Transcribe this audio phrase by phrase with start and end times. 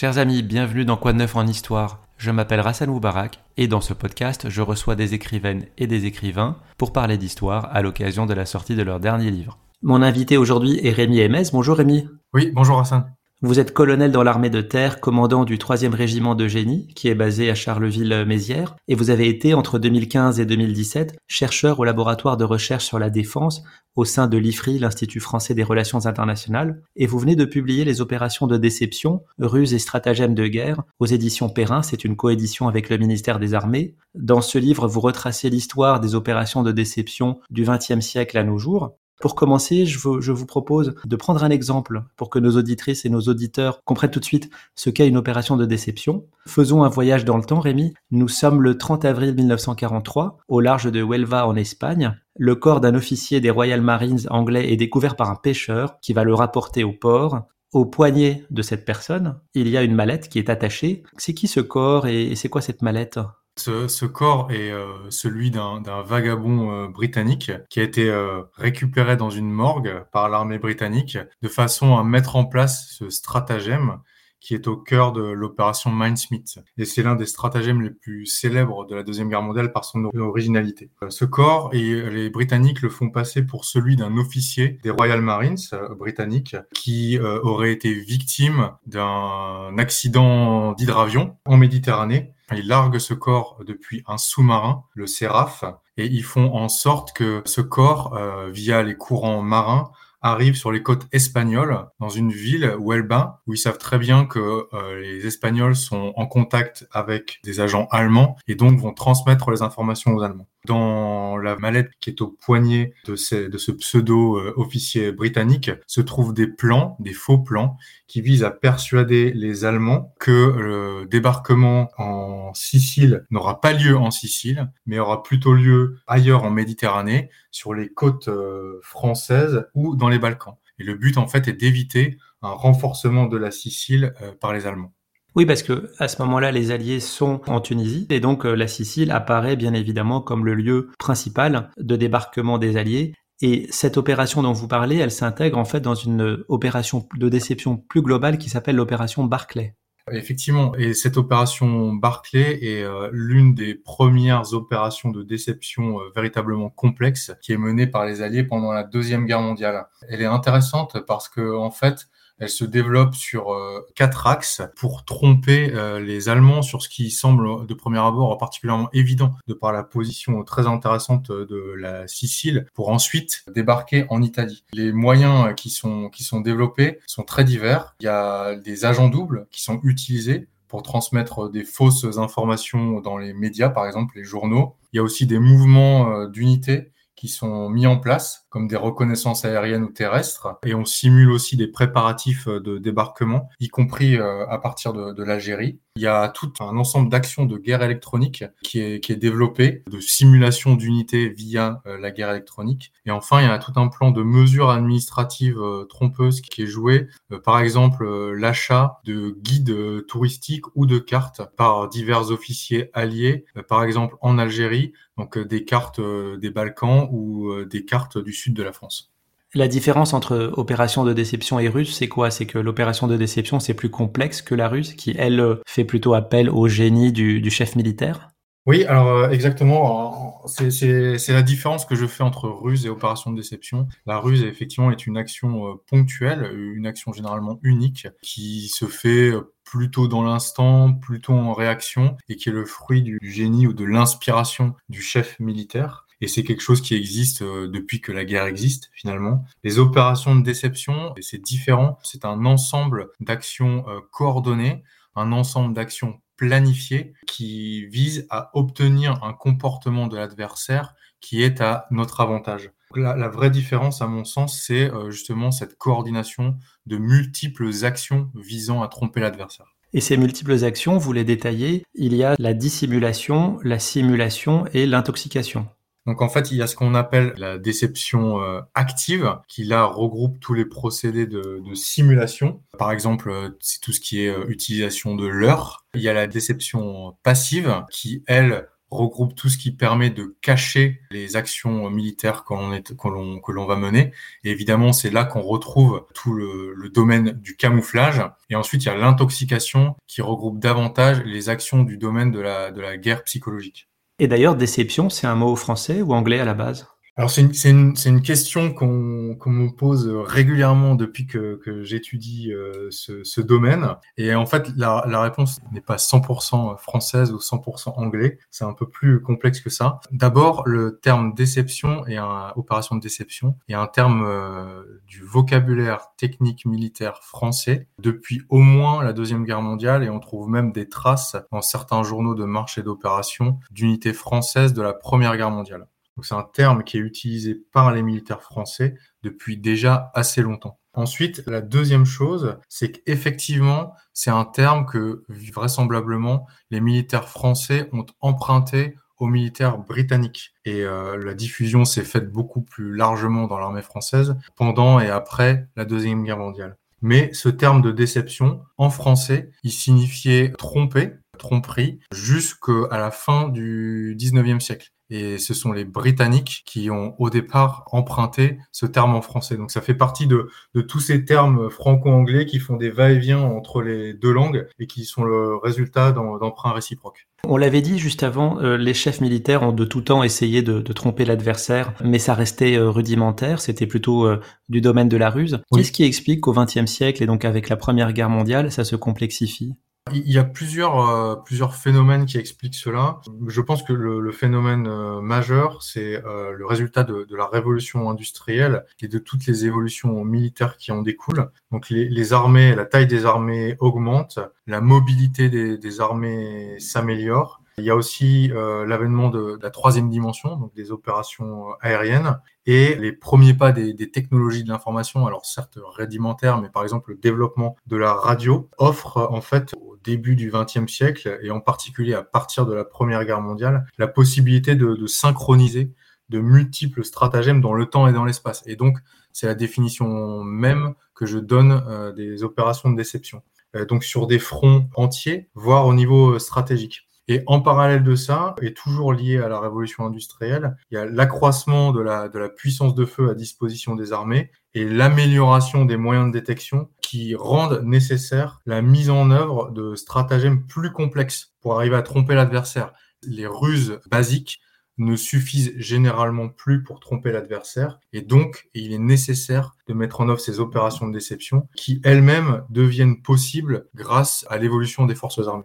[0.00, 2.06] Chers amis, bienvenue dans Quoi de neuf en histoire.
[2.18, 6.56] Je m'appelle Rassan Moubarak et dans ce podcast, je reçois des écrivaines et des écrivains
[6.76, 9.58] pour parler d'histoire à l'occasion de la sortie de leur dernier livre.
[9.82, 11.42] Mon invité aujourd'hui est Rémi Hémez.
[11.52, 12.06] Bonjour Rémi.
[12.32, 13.12] Oui, bonjour Hassan.
[13.40, 17.14] Vous êtes colonel dans l'armée de terre, commandant du 3e régiment de génie, qui est
[17.14, 22.42] basé à Charleville-Mézières, et vous avez été, entre 2015 et 2017, chercheur au laboratoire de
[22.42, 23.62] recherche sur la défense
[23.94, 28.00] au sein de l'IFRI, l'Institut français des relations internationales, et vous venez de publier les
[28.00, 32.90] opérations de déception, ruses et stratagèmes de guerre, aux éditions Perrin, c'est une coédition avec
[32.90, 33.94] le ministère des Armées.
[34.16, 38.58] Dans ce livre, vous retracez l'histoire des opérations de déception du XXe siècle à nos
[38.58, 43.10] jours, pour commencer, je vous, propose de prendre un exemple pour que nos auditrices et
[43.10, 46.26] nos auditeurs comprennent tout de suite ce qu'est une opération de déception.
[46.46, 47.94] Faisons un voyage dans le temps, Rémi.
[48.10, 52.16] Nous sommes le 30 avril 1943, au large de Huelva en Espagne.
[52.36, 56.22] Le corps d'un officier des Royal Marines anglais est découvert par un pêcheur qui va
[56.22, 57.42] le rapporter au port.
[57.72, 61.02] Au poignet de cette personne, il y a une mallette qui est attachée.
[61.18, 63.18] C'est qui ce corps et c'est quoi cette mallette?
[63.60, 69.30] Ce, corps est euh, celui d'un vagabond euh, britannique qui a été euh, récupéré dans
[69.30, 73.98] une morgue par l'armée britannique de façon à mettre en place ce stratagème
[74.40, 76.60] qui est au cœur de l'opération Mindsmith.
[76.76, 80.04] Et c'est l'un des stratagèmes les plus célèbres de la Deuxième Guerre mondiale par son
[80.14, 80.92] originalité.
[81.08, 85.56] Ce corps, et les Britanniques le font passer pour celui d'un officier des Royal Marines
[85.98, 94.02] britanniques qui aurait été victime d'un accident d'hydravion en Méditerranée ils larguent ce corps depuis
[94.06, 95.64] un sous-marin, le Séraph,
[95.96, 99.90] et ils font en sorte que ce corps, euh, via les courants marins,
[100.20, 104.66] arrive sur les côtes espagnoles, dans une ville, Huelva, où ils savent très bien que
[104.72, 109.62] euh, les Espagnols sont en contact avec des agents allemands et donc vont transmettre les
[109.62, 110.48] informations aux Allemands.
[110.68, 116.46] Dans la mallette qui est au poignet de, ce pseudo-officier euh, britannique se trouvent des
[116.46, 123.24] plans, des faux plans, qui visent à persuader les Allemands que le débarquement en Sicile
[123.30, 128.28] n'aura pas lieu en Sicile, mais aura plutôt lieu ailleurs en Méditerranée, sur les côtes
[128.28, 130.56] euh, françaises ou dans les Balkans.
[130.78, 134.66] Et le but, en fait, est d'éviter un renforcement de la Sicile euh, par les
[134.66, 134.92] Allemands.
[135.38, 138.66] Oui, parce que à ce moment-là, les Alliés sont en Tunisie et donc euh, la
[138.66, 143.14] Sicile apparaît bien évidemment comme le lieu principal de débarquement des Alliés.
[143.40, 147.76] Et cette opération dont vous parlez, elle s'intègre en fait dans une opération de déception
[147.76, 149.76] plus globale qui s'appelle l'opération Barclay.
[150.10, 156.68] Effectivement, et cette opération Barclay est euh, l'une des premières opérations de déception euh, véritablement
[156.68, 159.86] complexe qui est menée par les Alliés pendant la Deuxième Guerre mondiale.
[160.08, 165.04] Elle est intéressante parce que en fait, elle se développe sur euh, quatre axes pour
[165.04, 169.72] tromper euh, les Allemands sur ce qui semble de premier abord particulièrement évident de par
[169.72, 174.64] la position très intéressante de la Sicile pour ensuite débarquer en Italie.
[174.72, 177.94] Les moyens qui sont, qui sont développés sont très divers.
[178.00, 183.16] Il y a des agents doubles qui sont utilisés pour transmettre des fausses informations dans
[183.16, 184.76] les médias, par exemple les journaux.
[184.92, 188.76] Il y a aussi des mouvements euh, d'unité qui sont mis en place, comme des
[188.76, 194.16] reconnaissances aériennes ou terrestres, et on simule aussi des préparatifs euh, de débarquement, y compris
[194.16, 195.80] euh, à partir de, l'Algérie.
[195.96, 200.00] Il y a tout un ensemble d'actions de guerre électronique qui est, qui développé, de
[200.00, 202.92] simulation d'unités via euh, la guerre électronique.
[203.04, 207.08] Et enfin, il y a tout un plan de mesures administratives trompeuses qui est joué,
[207.44, 214.16] par exemple l'achat de guides touristiques ou de cartes par divers officiers alliés, par exemple
[214.20, 219.12] en Algérie, donc des cartes des Balkans ou des cartes du sud de la France.
[219.54, 222.30] La différence entre opération de déception et russe, c'est quoi?
[222.30, 226.12] C'est que l'opération de déception, c'est plus complexe que la russe, qui, elle, fait plutôt
[226.12, 228.28] appel au génie du, chef militaire?
[228.66, 230.42] Oui, alors exactement.
[230.46, 233.88] C'est la différence que je fais entre ruse et opération de déception.
[234.04, 239.32] La ruse, effectivement, est une action ponctuelle, une action généralement unique, qui se fait
[239.64, 243.84] plutôt dans l'instant, plutôt en réaction, et qui est le fruit du génie ou de
[243.84, 246.07] l'inspiration du chef militaire.
[246.20, 249.44] Et c'est quelque chose qui existe euh, depuis que la guerre existe, finalement.
[249.62, 251.98] Les opérations de déception, c'est différent.
[252.02, 254.82] C'est un ensemble d'actions euh, coordonnées,
[255.14, 261.86] un ensemble d'actions planifiées qui visent à obtenir un comportement de l'adversaire qui est à
[261.90, 262.70] notre avantage.
[262.94, 266.56] La, vraie différence, à mon sens, c'est euh, justement cette coordination
[266.86, 269.74] de multiples actions visant à tromper l'adversaire.
[269.92, 274.86] Et ces multiples actions, vous les détaillez, il y a la dissimulation, la simulation et
[274.86, 275.68] l'intoxication.
[276.08, 279.84] Donc en fait, il y a ce qu'on appelle la déception euh, active, qui là
[279.84, 282.62] regroupe tous les procédés de, simulation.
[282.78, 285.84] Par exemple, euh, c'est tout ce qui est utilisation de l'heure.
[285.92, 291.02] Il y a la déception passive, qui elle regroupe tout ce qui permet de cacher
[291.10, 294.12] les actions militaires que l'on va mener.
[294.44, 298.22] Et évidemment, c'est là qu'on retrouve tout le, domaine du camouflage.
[298.48, 302.96] Et ensuite, il y a l'intoxication qui regroupe davantage les actions du domaine de la
[302.96, 303.88] guerre psychologique.
[304.20, 306.86] Et d'ailleurs, déception, c'est un mot français ou anglais à la base?
[307.18, 312.52] Alors c'est une, une, une, question qu'on qu'on me pose régulièrement depuis que, que j'étudie
[312.52, 313.96] euh, ce, ce, domaine.
[314.16, 318.38] Et en fait, la, la réponse n'est pas 100% française ou 100% anglais.
[318.52, 319.98] C'est un peu plus complexe que ça.
[320.12, 326.12] D'abord, le terme déception et un, opération de déception est un terme euh, du vocabulaire
[326.16, 330.88] technique militaire français depuis au moins la Deuxième Guerre mondiale et on trouve même des
[330.88, 335.88] traces dans certains journaux de marché d'opération d'unités françaises de la Première Guerre mondiale
[336.24, 340.78] c'est un terme qui est utilisé par les militaires français depuis déjà assez longtemps.
[340.94, 348.06] Ensuite, la deuxième chose, c'est qu'effectivement, c'est un terme que vraisemblablement les militaires français ont
[348.20, 350.54] emprunté aux militaires britanniques.
[350.64, 355.68] Et euh, la diffusion s'est faite beaucoup plus largement dans l'armée française pendant et après
[355.76, 356.76] la Deuxième Guerre mondiale.
[357.00, 364.16] Mais ce terme de déception, en français, il signifiait tromper, tromperie, jusqu'à la fin du
[364.18, 364.90] 19e siècle.
[365.10, 369.56] Et ce sont les Britanniques qui ont au départ emprunté ce terme en français.
[369.56, 373.82] Donc ça fait partie de, de tous ces termes franco-anglais qui font des va-et-vient entre
[373.82, 377.28] les deux langues et qui sont le résultat d'emprunts réciproques.
[377.44, 380.80] On l'avait dit juste avant, euh, les chefs militaires ont de tout temps essayé de,
[380.80, 385.30] de tromper l'adversaire, mais ça restait euh, rudimentaire, c'était plutôt euh, du domaine de la
[385.30, 385.60] ruse.
[385.72, 388.96] Qu'est-ce qui explique qu'au XXe siècle et donc avec la Première Guerre mondiale, ça se
[388.96, 389.74] complexifie?
[390.12, 393.20] Il y a plusieurs, euh, plusieurs phénomènes qui expliquent cela.
[393.46, 398.84] Je pense que le, phénomène euh, majeur, c'est euh, le résultat de, la révolution industrielle
[399.00, 401.50] et de toutes les évolutions militaires qui en découlent.
[401.72, 407.62] Donc les, armées, la taille des armées augmente, la mobilité des, armées s'améliore.
[407.78, 412.96] Il y a aussi l'avènement de, de, la troisième dimension, donc des opérations aériennes, et
[412.96, 417.16] les premiers pas des, des technologies de l'information, alors certes rudimentaires, mais par exemple le
[417.16, 422.22] développement de la radio, offre en fait début du XXe siècle, et en particulier à
[422.22, 425.92] partir de la Première Guerre mondiale, la possibilité de, synchroniser
[426.28, 428.62] de multiples stratagèmes dans le temps et dans l'espace.
[428.66, 428.98] Et donc,
[429.32, 433.42] c'est la définition même que je donne euh, des opérations de déception.
[433.76, 437.07] Euh, donc sur des fronts entiers, voire au niveau euh, stratégique.
[437.30, 441.04] Et en parallèle de ça, et toujours lié à la révolution industrielle, il y a
[441.04, 446.32] l'accroissement de la, puissance de feu à disposition des armées et l'amélioration des moyens de
[446.32, 452.02] détection qui rendent nécessaire la mise en œuvre de stratagèmes plus complexes pour arriver à
[452.02, 452.94] tromper l'adversaire.
[453.22, 454.60] Les ruses basiques
[454.96, 460.28] ne suffisent généralement plus pour tromper l'adversaire et donc il est nécessaire de mettre en
[460.28, 465.64] œuvre ces opérations de déception qui elles-mêmes deviennent possibles grâce à l'évolution des forces armées.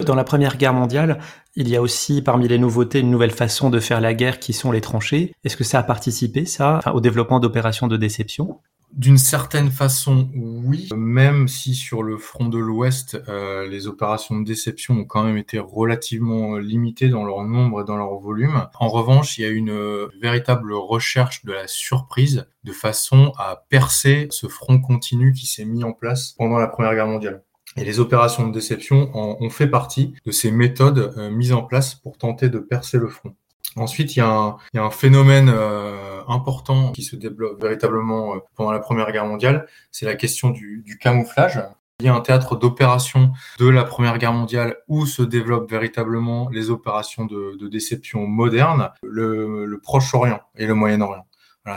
[0.00, 1.20] Dans la Première Guerre mondiale,
[1.54, 4.52] il y a aussi parmi les nouveautés une nouvelle façon de faire la guerre qui
[4.52, 5.32] sont les tranchées.
[5.44, 8.58] Est-ce que ça a participé, ça, au développement d'opérations de déception?
[8.92, 14.44] D'une certaine façon, oui, même si sur le front de l'Ouest, euh, les opérations de
[14.44, 18.66] déception ont quand même été relativement limitées dans leur nombre et dans leur volume.
[18.80, 23.64] En revanche, il y a une euh, véritable recherche de la surprise de façon à
[23.68, 27.42] percer ce front continu qui s'est mis en place pendant la Première Guerre mondiale.
[27.76, 31.94] Et les opérations de déception ont fait partie de ces méthodes euh, mises en place
[31.94, 33.34] pour tenter de percer le front.
[33.76, 38.78] Ensuite, il y a un, phénomène euh, important qui se développe véritablement euh, pendant la
[38.78, 41.60] Première Guerre mondiale, c'est la question du, camouflage.
[41.98, 46.48] Il y a un théâtre d'opération de la Première Guerre mondiale où se développent véritablement
[46.50, 51.26] les opérations de, déception modernes, le, Proche-Orient et le Moyen-Orient.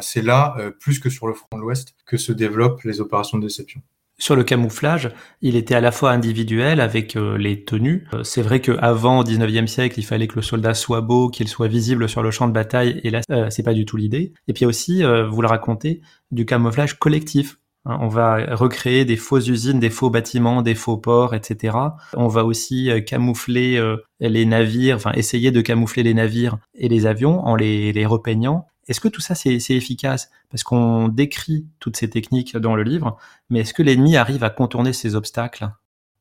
[0.02, 3.44] C'est là, plus que sur le front de l'Ouest, que se développent les opérations de
[3.44, 3.82] déception.
[4.20, 8.08] Sur le camouflage, il était à la fois individuel avec euh, les tenues.
[8.16, 11.48] Euh, c'est vrai qu'avant, au 19e siècle, il fallait que le soldat soit beau, qu'il
[11.48, 14.34] soit visible sur le champ de bataille, et là, euh, c'est pas du tout l'idée.
[14.48, 17.60] Et puis aussi, vous le racontez, du camouflage collectif.
[17.86, 21.78] Hein, on va recréer des fausses usines, des faux bâtiments, des faux ports, etc.
[22.16, 23.80] On va aussi camoufler
[24.20, 28.66] les navires, enfin essayer de camoufler les navires et les avions en les, les repeignant.
[28.88, 30.30] Est-ce que tout ça, c'est efficace?
[30.50, 33.18] Parce qu'on décrit toutes ces techniques dans le livre,
[33.50, 35.70] mais est-ce que l'ennemi arrive à contourner ces obstacles?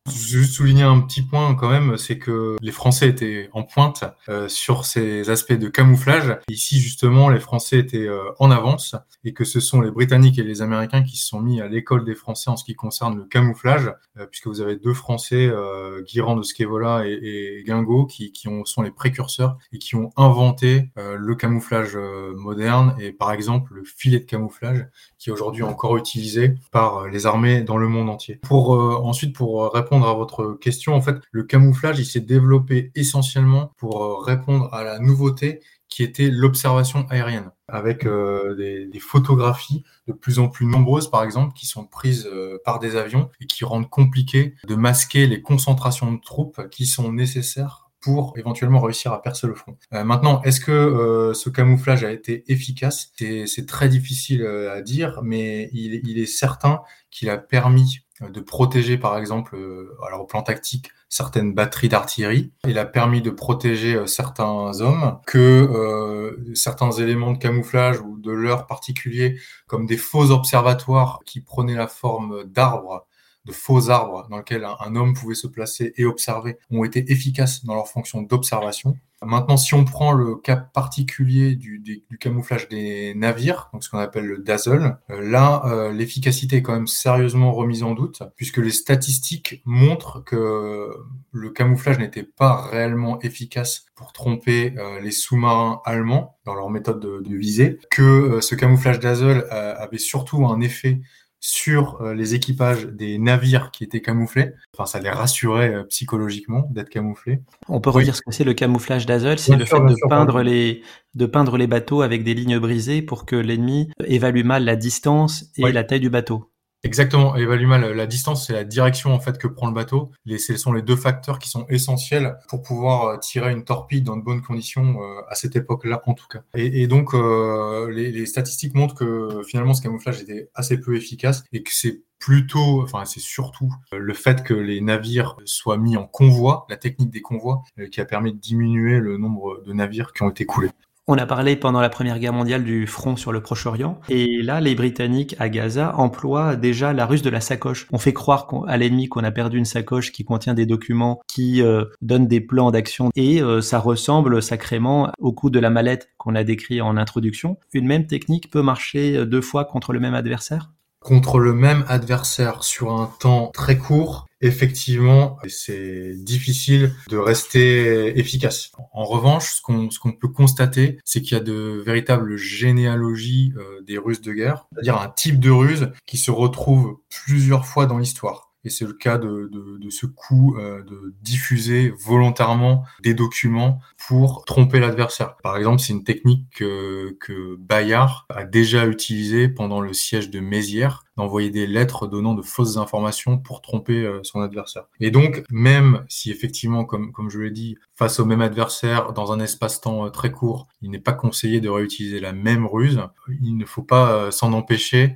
[0.09, 4.49] Juste souligner un petit point quand même, c'est que les Français étaient en pointe euh,
[4.49, 6.39] sur ces aspects de camouflage.
[6.49, 8.97] Ici justement, les Français étaient euh, en avance
[9.27, 12.05] et que ce sont les Britanniques et les Américains qui se sont mis à l'école
[12.05, 16.03] des Français en ce qui concerne le camouflage, euh, puisque vous avez deux Français, euh,
[16.03, 20.11] Guirand de Scevola et, et Guingot, qui, qui ont, sont les précurseurs et qui ont
[20.17, 21.99] inventé euh, le camouflage
[22.37, 24.87] moderne et par exemple le filet de camouflage
[25.19, 28.37] qui est aujourd'hui encore utilisé par les armées dans le monde entier.
[28.43, 33.73] Pour ensuite pour répondre à votre question, en fait, le camouflage, il s'est développé essentiellement
[33.79, 40.39] pour répondre à la nouveauté qui était l'observation aérienne, avec euh, des, photographies de plus
[40.39, 43.89] en plus nombreuses, par exemple, qui sont prises euh, par des avions et qui rendent
[43.89, 49.47] compliqué de masquer les concentrations de troupes qui sont nécessaires pour éventuellement réussir à percer
[49.47, 49.77] le front.
[49.93, 53.13] Euh, maintenant, est-ce que euh, ce camouflage a été efficace?
[53.17, 59.19] C'est très difficile à dire, mais il est certain qu'il a permis de protéger, par
[59.19, 59.59] exemple,
[60.07, 62.53] alors au plan tactique, certaines batteries d'artillerie.
[62.67, 68.19] Il a permis de protéger euh, certains hommes que euh, certains éléments de camouflage ou
[68.19, 73.07] de leurre particuliers, comme des faux observatoires qui prenaient la forme d'arbres,
[73.45, 77.65] de faux arbres dans lesquels un, homme pouvait se placer et observer, ont été efficaces
[77.65, 78.99] dans leur fonction d'observation.
[79.23, 84.27] Maintenant, si on prend le cas particulier du, camouflage des navires, donc ce qu'on appelle
[84.27, 88.71] le dazzle, euh, là, euh, l'efficacité est quand même sérieusement remise en doute, puisque les
[88.71, 90.91] statistiques montrent que
[91.33, 97.01] le camouflage n'était pas réellement efficace pour tromper euh, les sous-marins allemands dans leur méthode
[97.01, 101.01] de, de visée, que ce camouflage dazzle avait surtout un effet
[101.47, 104.55] sur euh, les équipages des navires qui étaient camouflés.
[104.75, 107.41] Enfin, ça les rassurait euh, psychologiquement d'être camouflés.
[107.69, 110.83] On peut redire ce que c'est le camouflage d'Azol, c'est le fait de peindre les
[111.15, 115.53] de peindre les bateaux avec des lignes brisées pour que l'ennemi évalue mal la distance
[115.57, 116.51] et la taille du bateau.
[116.83, 120.13] Exactement, évalue mal la distance, c'est la direction en fait que prend le bateau.
[120.25, 124.03] Les, ce sont les deux facteurs qui sont essentiels pour pouvoir euh, tirer une torpille
[124.03, 126.43] dans de bonnes conditions euh, à cette époque-là en tout cas.
[126.55, 131.45] Et, et donc euh, les, statistiques montrent que finalement ce camouflage était assez peu efficace
[131.53, 136.07] et que c'est plutôt, enfin c'est surtout le fait que les navires soient mis en
[136.07, 140.23] convoi, la technique des convois, qui a permis de diminuer le nombre de navires qui
[140.23, 140.71] ont été coulés.
[141.09, 144.61] On a parlé pendant la Première Guerre mondiale du front sur le Proche-Orient, et là,
[144.61, 147.87] les Britanniques à Gaza emploient déjà la ruse de la sacoche.
[147.93, 151.63] On fait croire à l'ennemi qu'on a perdu une sacoche qui contient des documents qui
[151.63, 156.09] euh, donnent des plans d'action, et euh, ça ressemble sacrément au coup de la mallette
[156.19, 157.57] qu'on a décrit en introduction.
[157.73, 160.73] Une même technique peut marcher deux fois contre le même adversaire?
[161.07, 168.73] Contre le même adversaire sur un temps très court, effectivement, c'est difficile de rester efficace.
[168.93, 173.53] En revanche, ce qu'on ce qu'on peut constater, c'est qu'il y a de véritables généalogies
[173.57, 177.87] euh, des ruses de guerre, c'est-à-dire un type de ruse qui se retrouve plusieurs fois
[177.87, 179.49] dans l'histoire et c'est le cas de,
[179.91, 185.37] ce coup euh, de diffuser volontairement des documents pour tromper l'adversaire.
[185.37, 191.05] Par exemple, c'est une technique que, Bayard a déjà utilisée pendant le siège de Mézières,
[191.17, 194.87] d'envoyer des lettres donnant de fausses informations pour tromper euh, son adversaire.
[194.99, 199.33] Et donc, même si effectivement, comme, comme je l'ai dit, face au même adversaire, dans
[199.33, 203.01] un espace-temps euh, très court, il n'est pas conseillé de réutiliser la même ruse,
[203.41, 205.15] il ne faut pas s'en empêcher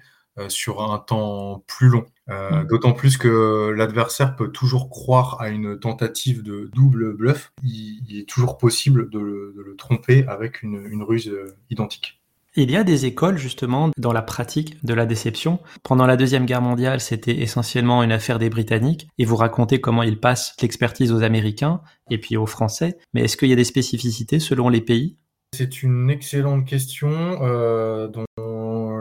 [0.48, 2.06] sur un temps plus long.
[2.30, 2.66] Euh, mm.
[2.66, 7.52] D'autant plus que l'adversaire peut toujours croire à une tentative de double bluff.
[7.62, 12.20] Il, est toujours possible de le, tromper avec une, ruse euh, identique.
[12.56, 15.60] Il y a des écoles justement dans la pratique de la déception.
[15.84, 20.02] Pendant la Deuxième Guerre mondiale, c'était essentiellement une affaire des Britanniques et vous racontez comment
[20.02, 22.98] ils passent l'expertise aux Américains et puis aux Français.
[23.14, 25.16] Mais est-ce qu'il y a des spécificités selon les pays?
[25.52, 27.10] C'est une excellente question
[27.42, 28.24] euh, dont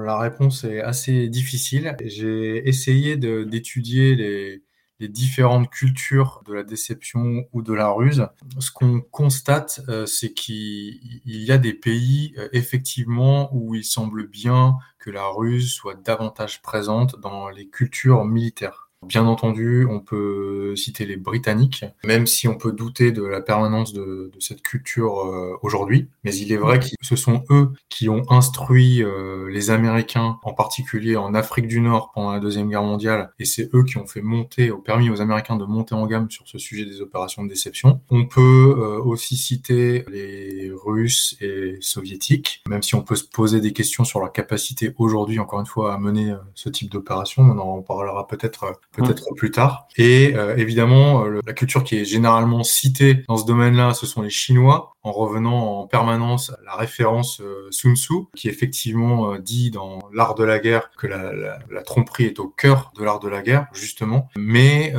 [0.09, 1.95] la réponse est assez difficile.
[2.03, 4.63] J'ai essayé d'étudier les,
[5.07, 8.27] différentes cultures de la déception ou de la ruse.
[8.59, 14.27] Ce qu'on constate, euh, c'est qu'il y a des pays, euh, effectivement, où il semble
[14.27, 18.88] bien que la ruse soit davantage présente dans les cultures militaires.
[19.07, 23.93] Bien entendu, on peut citer les Britanniques, même si on peut douter de la permanence
[23.93, 26.09] de, de cette culture euh, aujourd'hui.
[26.25, 30.53] Mais il est vrai que ce sont eux qui ont instruit euh, les Américains, en
[30.53, 34.05] particulier en Afrique du Nord pendant la Deuxième Guerre mondiale, et c'est eux qui ont
[34.05, 37.43] fait monter, ont permis aux Américains de monter en gamme sur ce sujet des opérations
[37.43, 38.01] de déception.
[38.09, 43.61] On peut euh, aussi citer les Russes et Soviétiques, même si on peut se poser
[43.61, 47.43] des questions sur leur capacité aujourd'hui, encore une fois, à mener ce type d'opération.
[47.43, 49.87] On en parlera peut-être peut-être plus tard.
[49.97, 54.21] Et euh, évidemment, euh, la culture qui est généralement citée dans ce domaine-là, ce sont
[54.21, 59.71] les Chinois, en revenant en permanence à la référence euh, Sun Tzu, qui effectivement dit
[59.71, 63.19] dans l'art de la guerre que la, la, la, tromperie est au cœur de l'art
[63.19, 64.29] de la guerre, justement.
[64.35, 64.93] Mais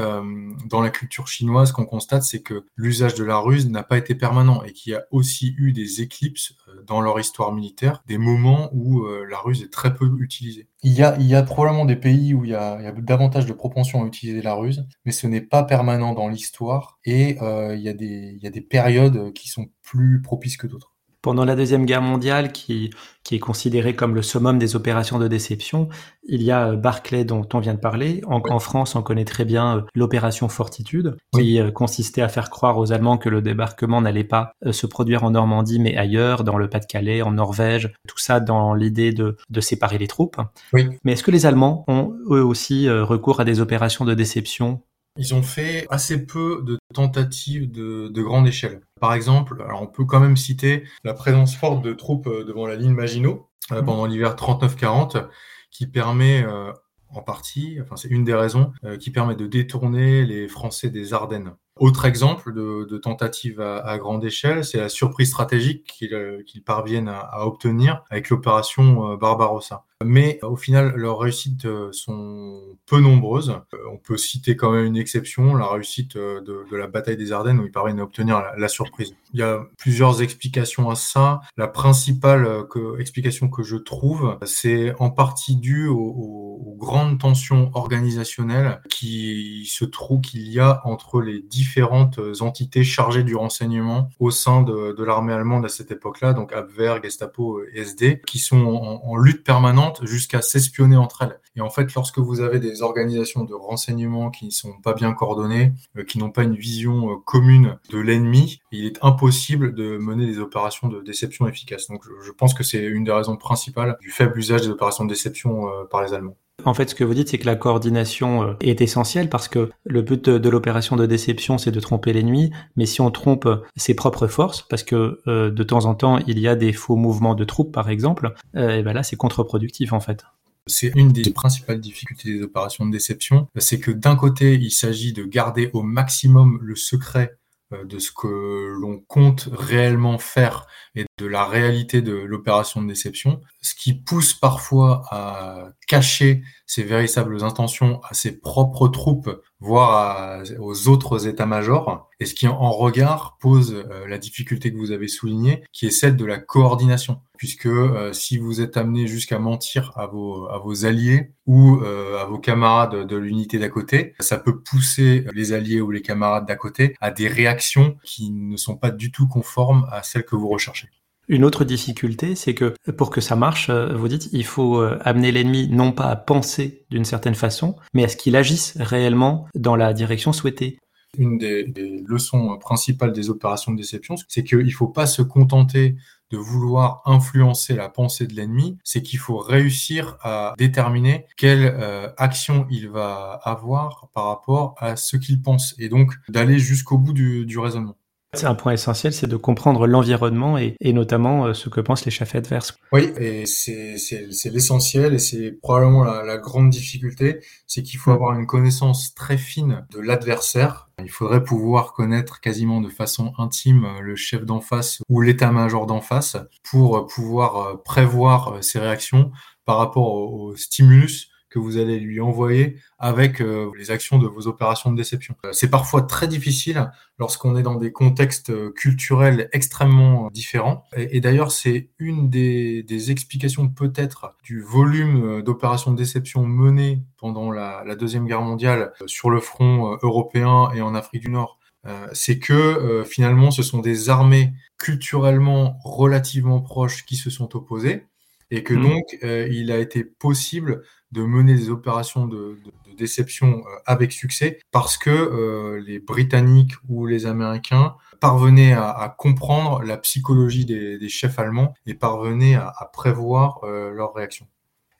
[0.67, 3.99] dans la culture chinoise, ce qu'on constate, c'est que l'usage de la ruse n'a pas
[3.99, 6.55] été permanent et qu'il y a aussi eu des éclipses
[6.87, 10.70] dans leur histoire militaire, des moments où la ruse est très peu utilisée.
[10.83, 13.53] Il y a, il y a probablement des pays où il y a, davantage de
[13.53, 17.83] propension à utiliser la ruse, mais ce n'est pas permanent dans l'histoire et euh, il,
[17.83, 20.90] y a des, il y a des périodes qui sont plus propices que d'autres.
[21.23, 22.91] Pendant la Deuxième Guerre mondiale, qui,
[23.25, 25.89] qui est considérée comme le summum des opérations de déception,
[26.25, 28.23] il y a euh, Barclay dont on vient de parler.
[28.27, 32.49] En, en France, on connaît très bien euh, l'opération Fortitude, qui euh, consistait à faire
[32.49, 36.57] croire aux Allemands que le débarquement n'allait pas se produire en Normandie, mais ailleurs, dans
[36.57, 40.37] le Pas-de-Calais, en Norvège, tout ça dans l'idée de, de séparer les troupes.
[40.73, 40.89] Oui.
[41.05, 44.83] Mais est-ce que les Allemands ont eux aussi recours à des opérations de déception
[45.17, 48.81] ils ont fait assez peu de tentatives de, de, grande échelle.
[49.01, 52.67] Par exemple, alors on peut quand même citer la présence forte de troupes euh, devant
[52.67, 53.85] la ligne Maginot euh, mmh.
[53.85, 55.29] pendant l'hiver 39-40,
[55.71, 56.73] qui permet euh,
[57.09, 61.13] en partie, enfin c'est une des raisons, euh, qui permet de détourner les Français des
[61.13, 61.53] Ardennes.
[61.77, 67.09] Autre exemple de, de tentative à, à, grande échelle, c'est la surprise stratégique qu'ils parviennent
[67.09, 69.85] à, à, obtenir avec l'opération Barbarossa.
[70.05, 73.55] Mais au final, leurs réussites sont peu nombreuses.
[73.93, 77.61] On peut citer quand même une exception, la réussite de, de la bataille des Ardennes
[77.61, 79.15] où ils parviennent à obtenir la, surprise.
[79.35, 81.41] Il y a plusieurs explications à ça.
[81.59, 82.65] La principale
[82.99, 90.23] explication que je trouve, c'est en partie dû aux, grandes tensions organisationnelles qui se trouvent
[90.23, 95.67] qu'il y a entre les différentes entités chargées du renseignement au sein de, l'armée allemande
[95.67, 98.65] à cette époque-là, donc Abwehr, Gestapo SD, qui sont
[99.03, 101.41] en lutte permanente jusqu'à s'espionner entre elles.
[101.57, 105.13] Et en fait, lorsque vous avez des organisations de renseignement qui ne sont pas bien
[105.13, 109.99] coordonnées, euh, qui n'ont pas une vision euh, commune de l'ennemi, il est impossible de
[109.99, 111.89] mener des opérations de déception efficaces.
[111.89, 115.11] Donc je, pense que c'est une des raisons principales du faible usage des opérations de
[115.11, 116.37] déception euh, par les Allemands.
[116.65, 119.71] En fait, ce que vous dites, c'est que la coordination euh, est essentielle parce que
[119.85, 122.51] le but de, l'opération de déception, c'est de tromper l'ennemi.
[122.77, 126.39] Mais si on trompe ses propres forces, parce que euh, de temps en temps, il
[126.39, 129.93] y a des faux mouvements de troupes, par exemple, euh, et ben là, c'est contre-productif
[129.93, 130.25] en fait.
[130.67, 135.13] C'est une des principales difficultés des opérations de déception, c'est que d'un côté, il s'agit
[135.13, 137.40] de garder au maximum le secret
[137.73, 143.41] de ce que l'on compte réellement faire et de la réalité de l'opération de déception,
[143.63, 150.43] ce qui pousse parfois à cacher ses véritables intentions à ses propres troupes, voire à,
[150.59, 155.09] aux autres états-majors, et ce qui en regard pose euh, la difficulté que vous avez
[155.09, 159.93] soulignée, qui est celle de la coordination, puisque euh, si vous êtes amené jusqu'à mentir
[159.97, 164.39] à vos, à vos alliés ou euh, à vos camarades de l'unité d'à côté, ça
[164.39, 168.77] peut pousser les alliés ou les camarades d'à côté à des réactions qui ne sont
[168.77, 170.89] pas du tout conformes à celles que vous recherchez.
[171.31, 174.99] Une autre difficulté, c'est que pour que ça marche, euh, vous dites, il faut euh,
[175.03, 179.47] amener l'ennemi non pas à penser d'une certaine façon, mais à ce qu'il agisse réellement
[179.55, 180.81] dans la direction souhaitée.
[181.17, 185.95] Une des, leçons principales des opérations de déception, c'est qu'il ne faut pas se contenter
[186.33, 192.09] de vouloir influencer la pensée de l'ennemi, c'est qu'il faut réussir à déterminer quelle euh,
[192.17, 197.13] action il va avoir par rapport à ce qu'il pense, et donc d'aller jusqu'au bout
[197.13, 198.00] du raisonnement.
[198.33, 202.05] C'est un point essentiel, c'est de comprendre l'environnement et, et, notamment euh, ce que pensent
[202.05, 202.79] les chefs adverses.
[202.93, 203.97] Oui, et c'est
[204.45, 209.37] l'essentiel et c'est probablement la, la, grande difficulté, c'est qu'il faut avoir une connaissance très
[209.37, 210.91] fine de l'adversaire.
[211.03, 215.87] Il faudrait pouvoir connaître quasiment de façon intime euh, le chef d'en face ou l'état-major
[215.87, 219.33] d'en face pour pouvoir euh, prévoir ses réactions
[219.65, 224.27] par rapport au, au stimulus que vous allez lui envoyer avec euh, les actions de
[224.27, 225.35] vos opérations de déception.
[225.45, 230.85] Euh, c'est parfois très difficile lorsqu'on est dans des contextes euh, culturels extrêmement différents.
[230.97, 237.03] Et, et d'ailleurs, c'est une des, des explications peut-être du volume d'opérations de déception menées
[237.19, 241.61] pendant la, la, Deuxième Guerre mondiale sur le front européen et en Afrique du Nord.
[241.87, 247.57] Euh, c'est que euh, finalement, ce sont des armées culturellement relativement proches qui se sont
[247.57, 248.07] opposées
[248.51, 248.83] et que mmh.
[248.83, 252.59] donc euh, il a été possible de mener des opérations de,
[252.97, 259.83] déception euh, avec succès parce que euh, les Britanniques ou les Américains parvenaient à, comprendre
[259.83, 264.47] la psychologie des, chefs allemands et parvenaient à, à prévoir euh, leurs réactions.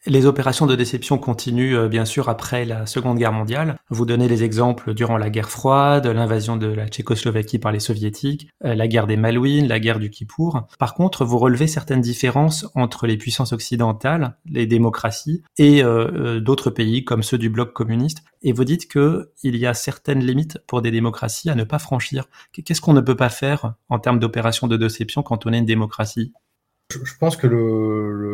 [0.07, 3.77] Les opérations de déception continuent euh, bien sûr après la Seconde Guerre mondiale.
[3.91, 8.49] Vous donnez les exemples durant la guerre froide, l'invasion de la Tchécoslovaquie par les soviétiques,
[8.65, 10.67] euh, la guerre des Malouines, la guerre du Kippour.
[10.79, 16.71] Par contre, vous relevez certaines différences entre les puissances occidentales, les démocraties, et euh, d'autres
[16.71, 18.23] pays comme ceux du bloc communiste.
[18.41, 21.79] Et vous dites que il y a certaines limites pour des démocraties à ne pas
[21.79, 22.25] franchir.
[22.53, 25.67] Qu'est-ce qu'on ne peut pas faire en termes d'opérations de déception quand on est une
[25.67, 26.33] démocratie?
[26.91, 27.47] Je pense que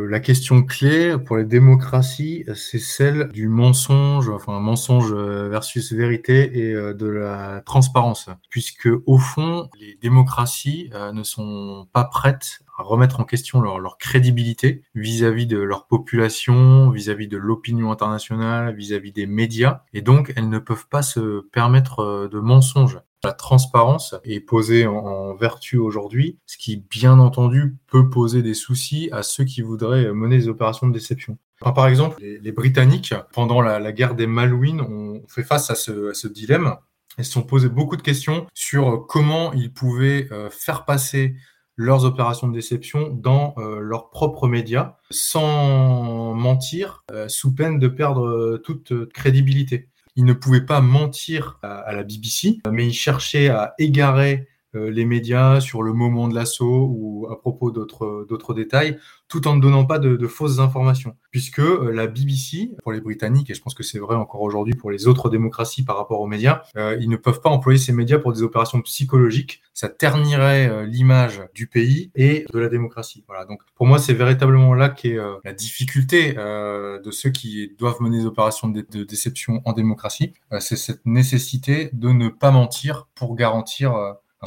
[0.08, 6.72] la question clé pour les démocraties, c'est celle du mensonge, enfin mensonge versus vérité et
[6.72, 12.82] euh, de la transparence, puisque au fond, les démocraties euh, ne sont pas prêtes à
[12.82, 17.90] remettre en question leur, leur crédibilité vis-à-vis -vis de leur population, vis-à-vis -vis de l'opinion
[17.90, 22.38] internationale, vis-à-vis -vis des médias, et donc elles ne peuvent pas se permettre euh, de
[22.38, 23.00] mensonges.
[23.26, 29.08] La transparence est posée en, vertu aujourd'hui, ce qui, bien entendu, peut poser des soucis
[29.10, 31.36] à ceux qui voudraient mener des opérations de déception.
[31.60, 36.76] par exemple, les, Britanniques, pendant la, guerre des Malouines, ont fait face à ce, dilemme
[37.18, 41.34] et se sont posé beaucoup de questions sur comment ils pouvaient euh, faire passer
[41.74, 47.88] leurs opérations de déception dans euh, leurs propres médias sans mentir, euh, sous peine de
[47.88, 49.88] perdre toute crédibilité.
[50.16, 55.60] Ils ne pouvaient pas mentir à, la BBC, mais ils cherchaient à égarer les médias
[55.60, 59.98] sur le moment de l'assaut ou à propos d'autres détails tout en ne donnant pas
[59.98, 61.16] de, fausses informations.
[61.30, 64.74] Puisque euh, la BBC, pour les Britanniques, et je pense que c'est vrai encore aujourd'hui
[64.74, 67.92] pour les autres démocraties par rapport aux médias, euh, ils ne peuvent pas employer ces
[67.92, 69.62] médias pour des opérations psychologiques.
[69.72, 73.24] Ça ternirait euh, l'image du pays et de la démocratie.
[73.26, 73.44] Voilà.
[73.44, 78.26] Donc pour moi, c'est véritablement là qu'est la difficulté de ceux qui doivent mener des
[78.26, 80.32] opérations de déception en démocratie.
[80.60, 83.94] c'est cette nécessité de ne pas mentir pour garantir,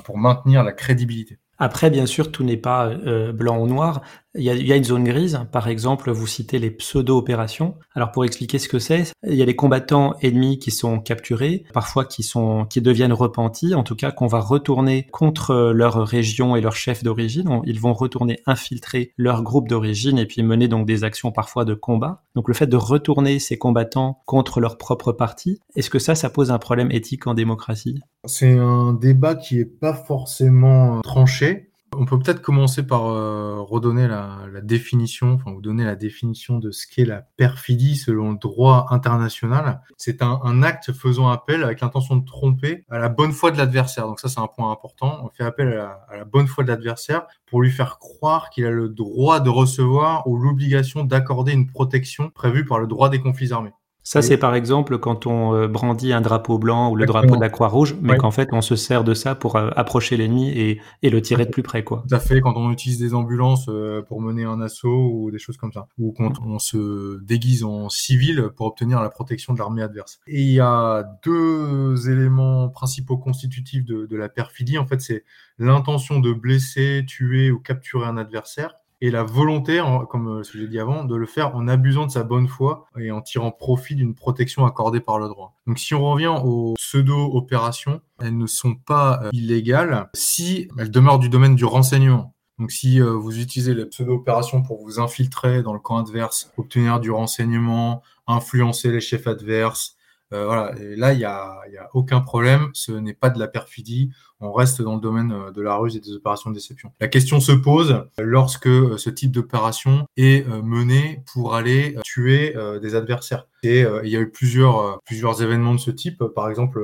[0.03, 1.39] pour maintenir la crédibilité.
[1.57, 4.01] Après, bien sûr, tout n'est pas euh, blanc ou noir.
[4.39, 5.41] Il y, a, il y, a, une zone grise.
[5.51, 7.75] Par exemple, vous citez les pseudo-opérations.
[7.93, 11.65] Alors, pour expliquer ce que c'est, il y a les combattants ennemis qui sont capturés,
[11.73, 16.55] parfois qui sont, qui deviennent repentis, en tout cas qu'on va retourner contre leur région
[16.55, 17.59] et leur chef d'origine.
[17.65, 21.73] Ils vont retourner infiltrer leur groupe d'origine et puis mener donc des actions parfois de
[21.73, 22.23] combat.
[22.35, 26.29] Donc, le fait de retourner ces combattants contre leur propre parti, est-ce que ça, ça
[26.29, 27.99] pose un problème éthique en démocratie?
[28.25, 34.07] C'est un débat qui est pas forcément tranché on peut peut-être commencer par euh, redonner
[34.07, 38.87] la, définition, enfin vous donner la définition de ce qu'est la perfidie selon le droit
[38.89, 39.81] international.
[39.97, 44.05] C'est un, acte faisant appel avec l'intention de tromper à la bonne foi de l'adversaire.
[44.05, 45.21] Donc ça c'est un point important.
[45.23, 48.71] On fait appel à la bonne foi de l'adversaire pour lui faire croire qu'il a
[48.71, 53.53] le droit de recevoir ou l'obligation d'accorder une protection prévue par le droit des conflits
[53.53, 53.73] armés.
[54.03, 57.41] Ça, c'est par exemple quand on euh, brandit un drapeau blanc ou le drapeau de
[57.41, 60.81] la Croix-Rouge, mais qu'en fait, on se sert de ça pour euh, approcher l'ennemi et,
[61.03, 61.83] et, le tirer de plus près.
[61.83, 62.03] Quoi.
[62.07, 65.37] Tout à fait, quand on utilise des ambulances euh, pour mener un assaut ou des
[65.37, 65.87] choses comme ça.
[65.99, 70.19] Ou quand on se déguise en civil pour obtenir la protection de l'armée adverse.
[70.27, 74.77] Et il y a deux éléments principaux constitutifs de, de la perfidie.
[74.77, 75.23] En fait, c'est
[75.59, 80.59] l'intention de blesser, tuer ou capturer un adversaire et la volonté, comme euh, ce que
[80.59, 83.51] j'ai dit avant, de le faire en abusant de sa bonne foi et en tirant
[83.51, 85.55] profit d'une protection accordée par le droit.
[85.67, 91.19] Donc si on revient aux pseudo-opérations, elles ne sont pas euh, illégales si elles demeurent
[91.19, 92.33] du domaine du renseignement.
[92.57, 96.99] Donc si euh, vous utilisez les pseudo-opérations pour vous infiltrer dans le camp adverse, obtenir
[96.99, 99.95] du renseignement, influencer les chefs adverses,
[100.31, 103.39] euh, voilà, et là, il n'y a, y a aucun problème, ce n'est pas de
[103.39, 106.55] la perfidie, on reste dans le domaine euh, de la ruse et des opérations de
[106.55, 106.91] déception.
[106.99, 112.95] La question se pose lorsque euh, ce type d'opération est mené pour aller tuer des
[112.95, 113.47] adversaires.
[113.63, 116.81] Et il y a eu plusieurs, plusieurs événements de ce type, par exemple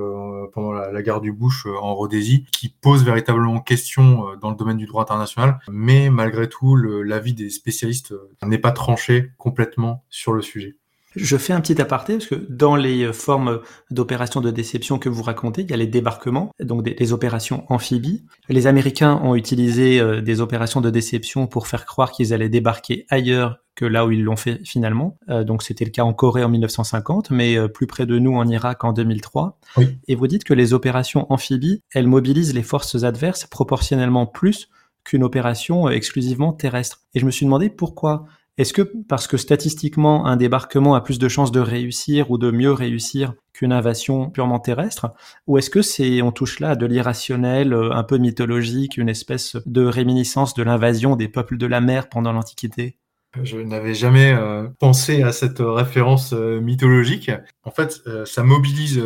[0.53, 4.85] pendant la, guerre du Bush en Rhodésie, qui posent véritablement question dans le domaine du
[4.85, 10.77] droit international, mais malgré tout, l'avis des spécialistes n'est pas tranché complètement sur le sujet.
[11.15, 15.23] Je fais un petit aparté parce que dans les formes d'opérations de déception que vous
[15.23, 18.25] racontez, il y a les débarquements, donc des, opérations amphibies.
[18.49, 23.05] Les Américains ont utilisé euh, des opérations de déception pour faire croire qu'ils allaient débarquer
[23.09, 25.17] ailleurs que là où ils l'ont fait finalement.
[25.29, 28.35] Euh, donc c'était le cas en Corée en 1950, mais euh, plus près de nous
[28.35, 29.59] en Irak en 2003.
[30.07, 34.69] Et vous dites que les opérations amphibies, elles mobilisent les forces adverses proportionnellement plus
[35.03, 37.01] qu'une opération exclusivement terrestre.
[37.13, 38.25] Et je me suis demandé pourquoi
[38.57, 42.51] est-ce que parce que statistiquement un débarquement a plus de chances de réussir ou de
[42.51, 45.13] mieux réussir qu'une invasion purement terrestre,
[45.47, 49.09] ou est-ce que c'est on touche là à de l'irrationnel, euh, un peu mythologique, une
[49.09, 52.97] espèce de réminiscence de l'invasion des peuples de la mer pendant l'Antiquité?
[53.43, 57.31] Je n'avais jamais euh, pensé à cette référence euh, mythologique.
[57.63, 59.03] En fait, ça mobilise,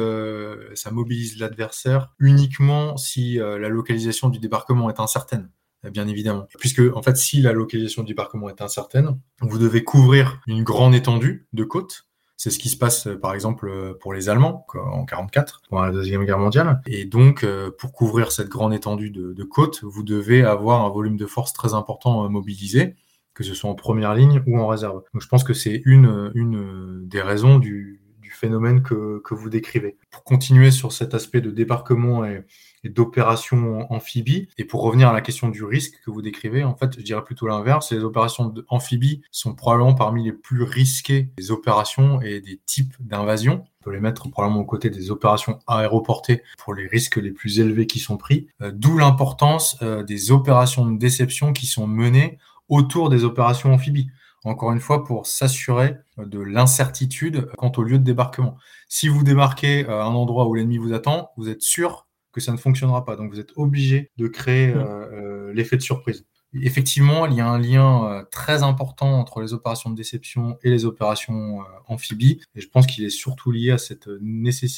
[0.76, 5.50] ça mobilise l'adversaire uniquement si la localisation du débarquement est incertaine
[5.84, 6.48] bien évidemment.
[6.60, 10.96] Puisque, en fait, si la localisation du débarquement est incertaine, vous devez couvrir une grande
[10.96, 12.06] étendue de côtes.
[12.38, 15.84] C'est ce qui se passe, euh, par exemple, euh, pour les Allemands en 44, pendant
[15.84, 16.82] la Deuxième Guerre mondiale.
[16.86, 20.90] Et donc, euh, pour couvrir cette grande étendue de, de côtes, vous devez avoir un
[20.90, 22.96] volume de force très important mobilisé,
[23.34, 25.04] que ce soit en première ligne ou en réserve.
[25.14, 27.99] Donc, je pense que c'est une, une des raisons du,
[28.30, 29.98] du phénomène que, que vous décrivez.
[30.12, 32.44] Pour continuer sur cet aspect de débarquement et,
[32.84, 34.48] et d'opérations amphibies.
[34.58, 37.24] Et pour revenir à la question du risque que vous décrivez, en fait, je dirais
[37.24, 37.92] plutôt l'inverse.
[37.92, 43.64] Les opérations amphibies sont probablement parmi les plus risquées des opérations et des types d'invasion.
[43.82, 47.60] On peut les mettre probablement aux côtés des opérations aéroportées pour les risques les plus
[47.60, 48.48] élevés qui sont pris.
[48.62, 52.38] Euh, d'où l'importance euh, des opérations de déception qui sont menées
[52.68, 54.10] autour des opérations amphibies
[54.44, 58.58] encore une fois, pour s'assurer de l'incertitude quant au lieu de débarquement.
[58.88, 62.52] Si vous débarquez à un endroit où l'ennemi vous attend, vous êtes sûr que ça
[62.52, 63.16] ne fonctionnera pas.
[63.16, 65.52] Donc vous êtes obligé de créer mmh.
[65.52, 66.26] l'effet de surprise.
[66.54, 70.86] Effectivement, il y a un lien très important entre les opérations de déception et les
[70.86, 74.10] opérations amphibies, et je pense qu'il est surtout lié à cette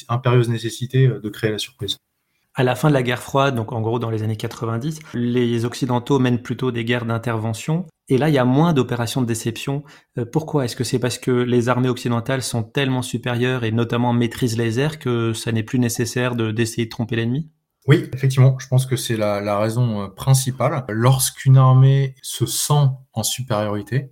[0.08, 1.96] impérieuse nécessité de créer la surprise.
[2.54, 5.64] À la fin de la guerre froide, donc en gros dans les années 90, les
[5.64, 7.86] Occidentaux mènent plutôt des guerres d'intervention.
[8.12, 9.84] Et là, il y a moins d'opérations de déception.
[10.18, 10.66] Euh, pourquoi?
[10.66, 14.78] Est-ce que c'est parce que les armées occidentales sont tellement supérieures et notamment maîtrisent les
[14.78, 17.50] airs que ça n'est plus nécessaire d'essayer de, tromper l'ennemi?
[17.86, 20.84] Oui, effectivement, je pense que c'est la, raison euh, principale.
[20.90, 24.10] Lorsqu'une armée se sent en supériorité,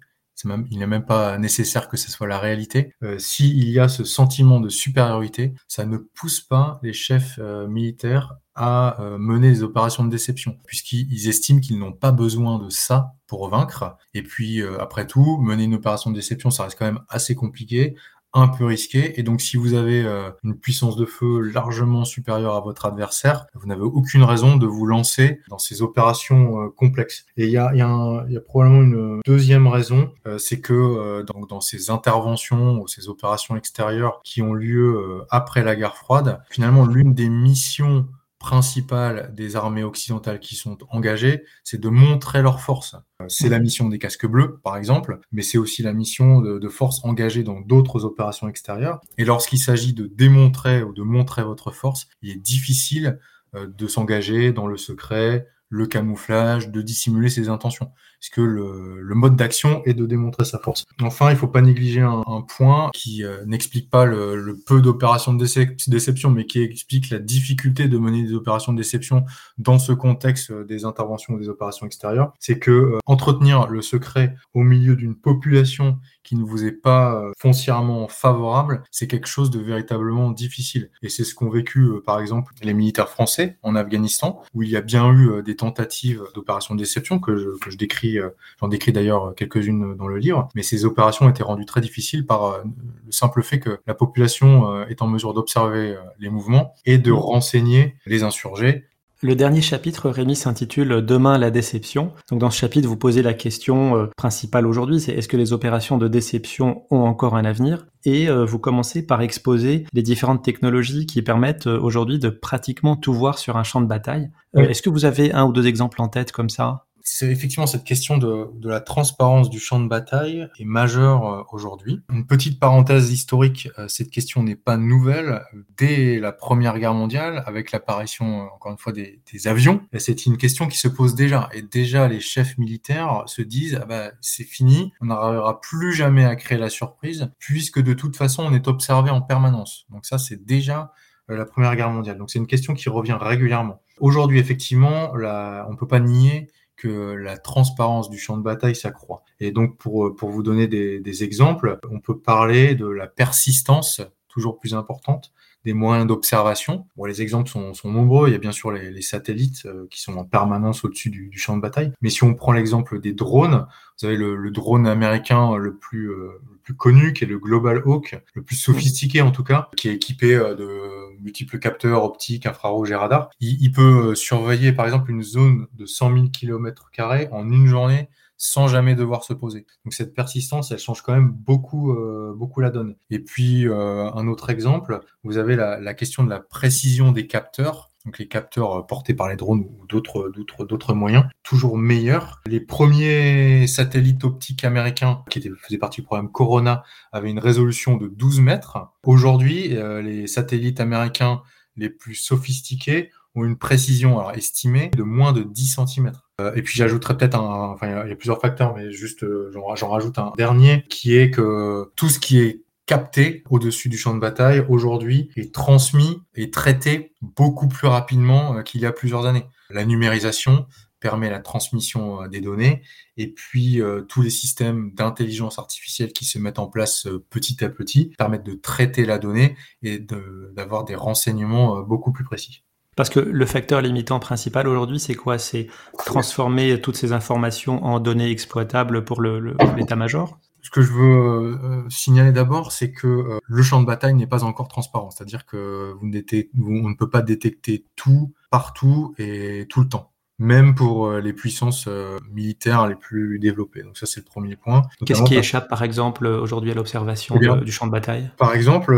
[0.70, 2.94] il n'est même pas nécessaire que ce soit la réalité.
[3.02, 7.66] Euh, S'il y a ce sentiment de supériorité, ça ne pousse pas les chefs euh,
[7.68, 12.68] militaires à euh, mener des opérations de déception, puisqu'ils estiment qu'ils n'ont pas besoin de
[12.68, 13.96] ça pour vaincre.
[14.12, 17.34] Et puis, euh, après tout, mener une opération de déception, ça reste quand même assez
[17.34, 17.96] compliqué
[18.34, 19.18] un peu risqué.
[19.18, 23.46] Et donc, si vous avez euh, une puissance de feu largement supérieure à votre adversaire,
[23.54, 27.24] vous n'avez aucune raison de vous lancer dans ces opérations complexes.
[27.38, 31.40] Et il y a, y, a y a, probablement une deuxième raison, c'est que dans,
[31.46, 36.86] dans, ces interventions ou ces opérations extérieures qui ont lieu après la guerre froide, finalement,
[36.86, 38.06] l'une des missions
[38.40, 42.96] principale des armées occidentales qui sont engagées, c'est de montrer leur force.
[43.28, 46.68] C'est la mission des casques bleus, par exemple, mais c'est aussi la mission de, de
[46.68, 49.00] forces engagées dans d'autres opérations extérieures.
[49.18, 53.20] Et lorsqu'il s'agit de démontrer ou de montrer votre force, il est difficile
[53.54, 57.90] euh, de s'engager dans le secret, le camouflage, de dissimuler ses intentions.
[58.20, 60.84] Parce que le, le mode d'action est de démontrer sa force?
[61.00, 64.82] Enfin, il faut pas négliger un, un point qui euh, n'explique pas le, le peu
[64.82, 65.46] d'opérations de
[65.88, 69.24] déception, mais qui explique la difficulté de mener des opérations de déception
[69.56, 72.34] dans ce contexte euh, des interventions ou des opérations extérieures.
[72.40, 77.22] C'est que euh, entretenir le secret au milieu d'une population qui ne vous est pas
[77.38, 80.90] foncièrement favorable, c'est quelque chose de véritablement difficile.
[81.02, 84.76] Et c'est ce qu'ont vécu, par exemple, les militaires français en Afghanistan, où il y
[84.76, 88.30] a bien eu des tentatives d'opérations de déception que je, que je décris, euh,
[88.60, 92.44] j'en décris d'ailleurs quelques-unes dans le livre, mais ces opérations étaient rendues très difficiles par
[92.44, 92.62] euh,
[93.06, 97.12] le simple fait que la population euh, est en mesure d'observer les mouvements et de
[97.12, 98.86] renseigner les insurgés
[99.22, 102.12] le dernier chapitre, Rémi, s'intitule Demain la déception.
[102.30, 105.98] Donc dans ce chapitre, vous posez la question principale aujourd'hui, c'est est-ce que les opérations
[105.98, 107.86] de déception ont encore un avenir?
[108.04, 113.38] Et vous commencez par exposer les différentes technologies qui permettent aujourd'hui de pratiquement tout voir
[113.38, 114.30] sur un champ de bataille.
[114.56, 116.86] Est-ce que vous avez un ou deux exemples en tête comme ça?
[117.02, 122.02] C'est effectivement cette question de, la transparence du champ de bataille est majeure euh, aujourd'hui.
[122.12, 125.42] Une petite parenthèse historique, euh, cette question n'est pas nouvelle.
[125.76, 130.36] Dès la Première Guerre mondiale, avec l'apparition, euh, encore une fois, des, avions, c'est une
[130.36, 131.48] question qui se pose déjà.
[131.52, 136.24] Et déjà, les chefs militaires se disent, ah bah, c'est fini, on n'arrivera plus jamais
[136.24, 139.86] à créer la surprise, puisque de toute façon, on est observé en permanence.
[139.90, 140.92] Donc ça, c'est déjà
[141.28, 142.18] la Première Guerre mondiale.
[142.18, 143.80] Donc c'est une question qui revient régulièrement.
[144.00, 146.48] Aujourd'hui, effectivement, on ne peut pas nier
[146.80, 149.22] que la transparence du champ de bataille s'accroît.
[149.38, 154.00] Et donc, pour, pour vous donner des, des, exemples, on peut parler de la persistance
[154.28, 155.30] toujours plus importante
[155.64, 156.86] des moyens d'observation.
[156.96, 158.28] Bon, les exemples sont, sont, nombreux.
[158.28, 161.28] Il y a bien sûr les, les satellites euh, qui sont en permanence au-dessus du,
[161.28, 161.92] du, champ de bataille.
[162.00, 163.66] Mais si on prend l'exemple des drones,
[164.00, 167.38] vous avez le, le drone américain le plus, euh, le plus connu, qui est le
[167.38, 172.04] Global Hawk, le plus sophistiqué en tout cas, qui est équipé euh, de multiples capteurs
[172.04, 173.30] optiques, infrarouges et radars.
[173.40, 176.90] Il, peut euh, surveiller par exemple une zone de 100 000 km
[177.32, 178.08] en une journée
[178.42, 179.66] sans jamais devoir se poser.
[179.84, 182.96] Donc cette persistance, elle change quand même beaucoup, euh, beaucoup la donne.
[183.10, 187.26] Et puis euh, un autre exemple, vous avez la, la, question de la précision des
[187.26, 187.90] capteurs.
[188.06, 192.40] Donc les capteurs portés par les drones ou d'autres, d'autres, d'autres moyens, toujours meilleurs.
[192.46, 197.98] Les premiers satellites optiques américains, qui étaient, faisaient partie du programme Corona, avaient une résolution
[197.98, 198.78] de 12 mètres.
[199.04, 201.42] Aujourd'hui, euh, les satellites américains
[201.76, 206.12] les plus sophistiqués ont une précision alors, estimée de moins de 10 cm.
[206.40, 209.50] Euh, et puis j'ajouterais peut-être un, enfin il y, a plusieurs facteurs, mais juste euh,
[209.52, 214.14] j'en rajoute un dernier, qui est que tout ce qui est capté au-dessus du champ
[214.14, 219.26] de bataille aujourd'hui est transmis et traité beaucoup plus rapidement euh, qu'il y a plusieurs
[219.26, 219.44] années.
[219.70, 220.66] La numérisation
[220.98, 222.82] permet la transmission des données
[223.16, 228.12] et puis tous les systèmes d'intelligence artificielle qui se mettent en place petit à petit
[228.18, 232.64] permettent de traiter la donnée et d'avoir des renseignements beaucoup plus précis.
[232.96, 235.38] Parce que le facteur limitant principal aujourd'hui, c'est quoi?
[235.38, 240.38] C'est transformer toutes ces informations en données exploitables pour l'état-major?
[240.62, 244.26] Ce que je veux euh, signaler d'abord, c'est que euh, le champ de bataille n'est
[244.26, 245.10] pas encore transparent.
[245.10, 246.10] C'est-à-dire que vous,
[246.54, 250.12] vous, on ne peut pas détecter tout, partout et tout le temps.
[250.40, 251.88] Même pour les puissances
[252.32, 253.82] militaires les plus développées.
[253.82, 254.82] Donc ça, c'est le premier point.
[255.06, 258.30] Qu'est-ce qui échappe, par exemple, aujourd'hui à l'observation eh du champ de bataille?
[258.36, 258.94] Par exemple,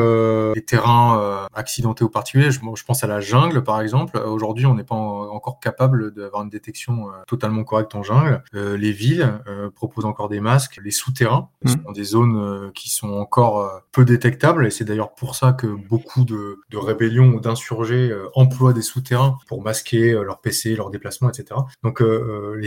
[0.55, 2.51] les terrains accidentés ou particuliers.
[2.51, 4.19] Je, je, pense à la jungle, par exemple.
[4.19, 8.43] Aujourd'hui, on n'est pas encore capable d'avoir une détection totalement correcte en jungle.
[8.53, 9.41] les villes
[9.75, 10.81] proposent encore des masques.
[10.83, 11.69] Les souterrains mmh.
[11.69, 16.25] sont des zones qui sont encore peu détectables, et c'est d'ailleurs pour ça que beaucoup
[16.25, 20.91] de, de rébellions ou d'insurgés euh, emploient des souterrains pour masquer euh, leurs PC, leurs
[20.91, 21.29] déplacements,
[21.83, 22.61] Donc euh,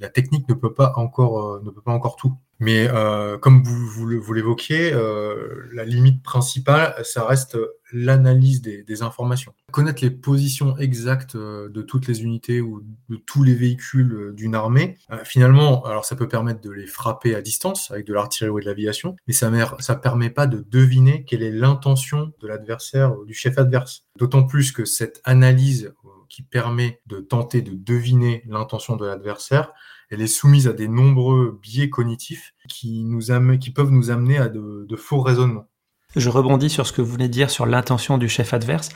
[0.00, 2.34] la technique ne peut pas encore ne peut pas encore tout.
[2.60, 7.56] Mais euh, comme vous, l'évoquiez, euh, la limite principale, ça reste
[7.92, 9.54] l'analyse des, informations.
[9.70, 14.32] Connaître les positions exactes euh, de toutes les unités ou de tous les véhicules euh,
[14.32, 18.12] d'une armée, euh, finalement, alors ça peut permettre de les frapper à distance avec de
[18.12, 22.48] l'artillerie ou de l'aviation, mais ça ne permet pas de deviner quelle est l'intention de
[22.48, 24.04] l'adversaire ou du chef adverse.
[24.18, 25.92] D'autant plus que cette analyse
[26.28, 29.72] qui permet de tenter de deviner l'intention de l'adversaire,
[30.10, 33.20] elle est soumise à des nombreux biais cognitifs qui, nous
[33.58, 35.68] qui peuvent nous amener à de, faux raisonnements.
[36.16, 38.88] Je rebondis sur ce que vous venez de dire sur l'intention du chef adverse.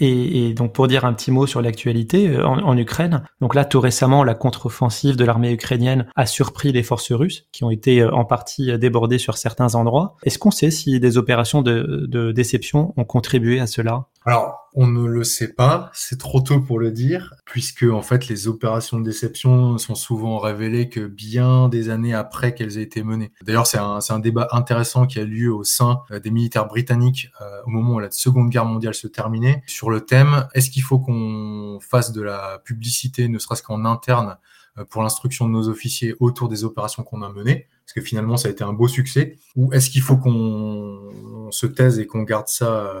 [0.00, 3.24] Et, donc pour dire un petit mot sur l'actualité euh, en, Ukraine.
[3.40, 7.64] Donc là, tout récemment, la contre-offensive de l'armée ukrainienne a surpris les forces russes, qui
[7.64, 10.16] ont été euh, en partie euh, débordées sur certains endroits.
[10.24, 14.08] Est-ce qu'on sait si des opérations de, de déception ont contribué à cela?
[14.28, 18.28] Alors, on ne le sait pas, c'est trop tôt pour le dire, puisque en fait
[18.28, 23.02] les opérations de déception sont souvent révélées que bien des années après qu'elles aient été
[23.02, 23.32] menées.
[23.40, 27.30] D'ailleurs, c'est un, un, débat intéressant qui a lieu au sein euh, des militaires britanniques
[27.40, 30.82] euh, au moment où la Seconde Guerre mondiale se terminait, sur le thème est-ce qu'il
[30.82, 34.36] faut qu'on fasse de la publicité, ne serait-ce qu'en interne,
[34.76, 37.66] euh, pour l'instruction de nos officiers autour des opérations qu'on a menées?
[37.86, 41.66] Parce que finalement ça a été un beau succès, ou est-ce qu'il faut qu'on se
[41.66, 42.92] taise et qu'on garde ça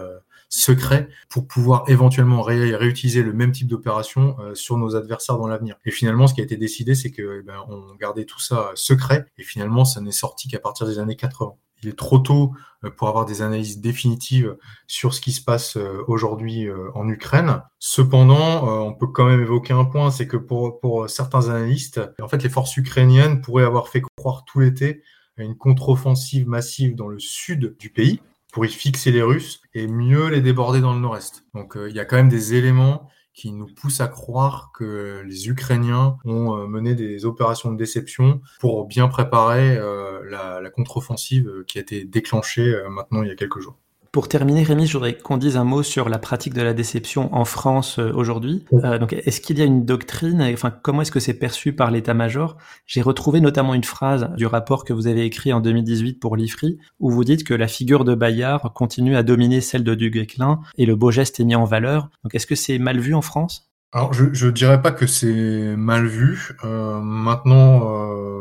[0.48, 5.76] secret pour pouvoir éventuellement réutiliser le même type d'opération euh, sur nos adversaires dans l'avenir.
[5.84, 8.70] Et finalement, ce qui a été décidé, c'est que eh ben, on gardait tout ça
[8.74, 12.54] secret et finalement, ça n'est sorti qu'à partir des années 80 il est trop tôt
[12.82, 14.56] euh, pour avoir des analyses définitives
[14.88, 17.62] sur ce qui se passe euh, aujourd'hui en Ukraine.
[17.78, 22.26] Cependant, on peut quand même évoquer un point, c'est que pour, pour certains analystes, en
[22.26, 25.02] fait, les forces ukrainiennes pourraient avoir fait croire tout l'été
[25.38, 28.20] à une contre-offensive massive dans le sud du pays,
[28.52, 31.44] pour y fixer les Russes et mieux les déborder dans le nord-est.
[31.54, 35.22] Donc euh, il y a quand même des éléments qui nous poussent à croire que
[35.24, 40.70] les Ukrainiens ont euh, mené des opérations de déception pour bien préparer euh, la, la
[40.70, 43.78] contre-offensive qui a été déclenchée maintenant il y a quelques jours.
[44.10, 47.34] Pour terminer, Rémi, je voudrais qu'on dise un mot sur la pratique de la déception
[47.34, 48.64] en France euh, aujourd'hui.
[48.72, 51.90] Euh, donc, est-ce qu'il y a une doctrine Enfin, comment est-ce que c'est perçu par
[51.90, 52.56] l'état-major?
[52.86, 56.78] J'ai retrouvé notamment une phrase du rapport que vous avez écrit en 2018 pour l'IFRI,
[57.00, 60.86] où vous dites que la figure de Bayard continue à dominer celle de Duguay-Clin et
[60.86, 62.08] le beau geste est mis en valeur.
[62.24, 63.68] Donc, est-ce que c'est mal vu en France?
[63.92, 66.54] Alors, je, je dirais pas que c'est mal vu.
[66.62, 68.37] Euh, maintenant, euh,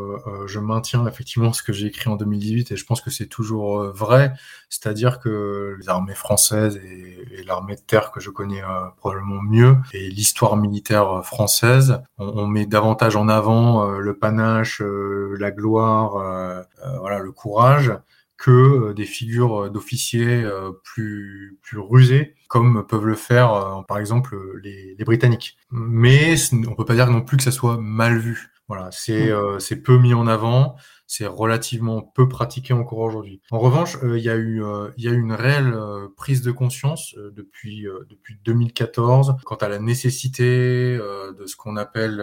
[0.47, 3.81] je maintiens effectivement ce que j'ai écrit en 2018 et je pense que c'est toujours
[3.81, 4.33] euh, vrai.
[4.69, 9.77] C'est-à-dire que les armées françaises et, l'armée de terre que je connais euh, probablement mieux
[9.93, 16.65] et l'histoire militaire française, on, met davantage en avant le panache, la gloire,
[16.99, 17.91] voilà, le courage
[18.37, 23.97] que euh, des figures euh, d'officiers euh, plus, plus rusés, comme peuvent le faire, par
[23.97, 25.57] exemple, les, les Britanniques.
[25.69, 26.35] Mais
[26.67, 28.51] on peut pas dire non plus que ça soit mal vu.
[28.67, 29.59] Voilà, c'est mmh.
[29.59, 30.75] c'est peu mis en avant
[31.07, 33.41] c'est relativement peu pratiqué encore aujourd'hui.
[33.51, 36.09] En revanche, euh, il y a eu euh, il y a eu une réelle euh,
[36.15, 42.21] prise de conscience depuis depuis 2014 quant à la nécessité de ce qu'on appelle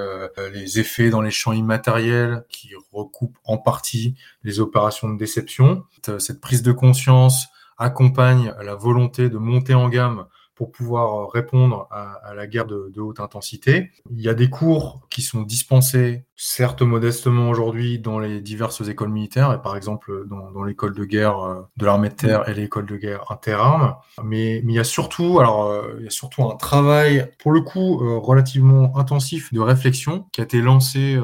[0.53, 5.85] les effets dans les champs immatériels qui recoupent en partie les opérations de déception.
[6.19, 7.47] Cette prise de conscience
[7.79, 13.01] accompagne la volonté de monter en gamme pour pouvoir euh, répondre à, la guerre de,
[13.01, 13.91] haute intensité.
[14.11, 19.11] Il y a des cours qui sont dispensés, certes modestement aujourd'hui, dans les diverses écoles
[19.11, 22.87] militaires, et par exemple dans, l'école de guerre euh, de l'armée de terre et l'école
[22.87, 23.95] de guerre interarmes.
[24.23, 27.53] Mais, mais il y a surtout, alors, euh, il y a surtout un travail, pour
[27.53, 31.19] le coup, relativement intensif de réflexion qui a été lancé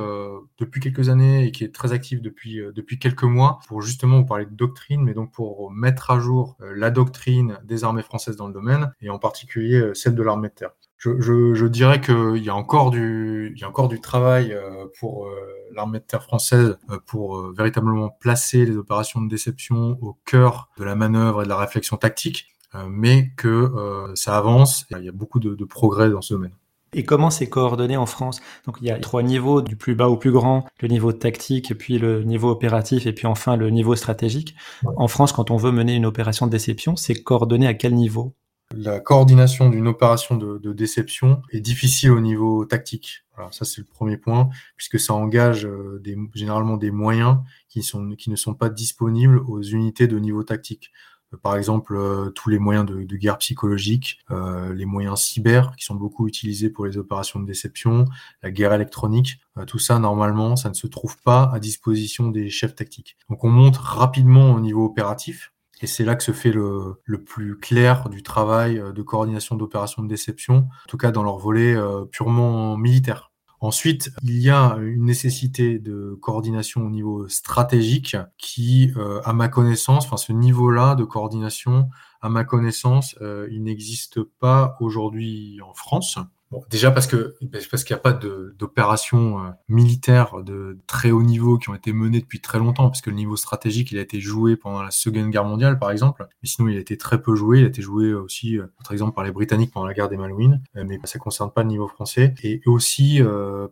[0.58, 4.26] depuis quelques années et qui est très actif depuis, depuis quelques mois pour justement vous
[4.26, 8.46] parler de doctrine, mais donc pour mettre à jour la doctrine des armées françaises dans
[8.46, 10.70] le domaine et en particulier euh, celle de l'armée de terre.
[11.00, 14.52] Je, je, je dirais qu'il y a encore du, il y a encore du travail
[14.52, 15.34] euh, pour euh,
[15.74, 20.94] l'armée de terre française pour véritablement placer les opérations de déception au cœur de la
[20.94, 22.46] manœuvre et de la réflexion tactique,
[22.88, 23.72] mais que
[24.14, 24.84] ça avance.
[24.90, 26.54] Et il y a beaucoup de, de progrès dans ce domaine.
[26.92, 28.40] Et comment c'est coordonné en France?
[28.66, 31.72] Donc il y a trois niveaux, du plus bas au plus grand, le niveau tactique,
[31.78, 34.56] puis le niveau opératif, et puis enfin le niveau stratégique.
[34.96, 38.34] En France, quand on veut mener une opération de déception, c'est coordonné à quel niveau?
[38.74, 43.24] La coordination d'une opération de, déception est difficile au niveau tactique.
[43.52, 46.02] Ça c'est le premier point, puisque ça engage euh,
[46.34, 50.92] généralement des moyens qui, ne sont pas disponibles aux unités de niveau tactique.
[51.32, 55.94] Euh, par exemple, euh, tous les moyens de, guerre psychologique, les moyens cyber qui sont
[55.94, 58.04] beaucoup utilisés pour les opérations de déception,
[58.42, 62.74] la guerre électronique, tout ça normalement, ça ne se trouve pas à disposition des chefs
[62.74, 63.16] tactiques.
[63.30, 65.50] Donc on monte rapidement au niveau opératif.
[65.82, 70.08] Et c'est là que se fait le, plus clair du travail de coordination d'opérations de
[70.08, 71.74] déception, en tout cas dans leur volet
[72.10, 73.30] purement militaire.
[73.62, 79.48] Ensuite, il y a une nécessité de coordination au niveau stratégique qui, euh, à ma
[79.48, 81.90] connaissance, enfin ce niveau-là de coordination,
[82.22, 86.18] à ma connaissance, euh, il n'existe pas aujourd'hui en France.
[86.50, 87.36] Bon, déjà parce que
[87.70, 91.92] parce qu'il n'y a pas d'opérations euh, militaires de très haut niveau qui ont été
[91.92, 94.90] menées depuis très longtemps, parce que le niveau stratégique il a été joué pendant la
[94.90, 97.60] Seconde Guerre mondiale par exemple, mais sinon il a été très peu joué.
[97.60, 100.16] Il a été joué aussi, euh, par exemple, par les Britanniques pendant la guerre des
[100.16, 102.34] Malouines, euh, mais ça concerne pas le niveau français.
[102.42, 103.20] Et aussi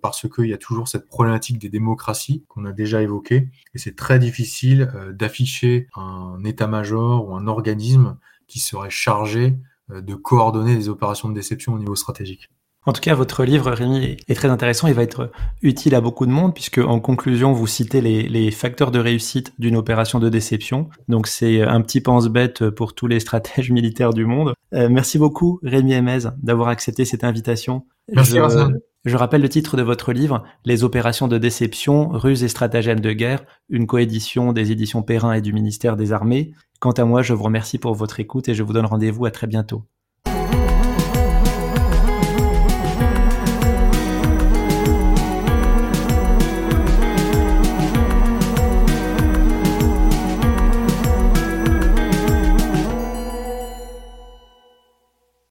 [0.00, 3.96] parce qu'il y a toujours cette problématique des démocraties qu'on a déjà évoquée, et c'est
[3.96, 8.16] très difficile d'afficher un état-major ou un organisme
[8.46, 9.58] qui serait chargé
[9.90, 12.50] de coordonner les opérations de déception au niveau stratégique.
[12.88, 14.88] En tout cas, votre livre, Rémi, est très intéressant.
[14.88, 15.30] Il va être
[15.60, 19.76] utile à beaucoup de monde puisque, en conclusion, vous citez les, facteurs de réussite d'une
[19.76, 20.88] opération de déception.
[21.06, 24.54] Donc, c'est un petit pense-bête pour tous les stratèges militaires du monde.
[24.72, 27.84] Euh, merci beaucoup, Rémi Emez, d'avoir accepté cette invitation.
[28.10, 28.72] Merci, je,
[29.04, 33.12] je rappelle le titre de votre livre, Les opérations de déception, ruses et stratagèmes de
[33.12, 36.52] guerre, une coédition des éditions Perrin et du ministère des Armées.
[36.80, 39.30] Quant à moi, je vous remercie pour votre écoute et je vous donne rendez-vous à
[39.30, 39.84] très bientôt.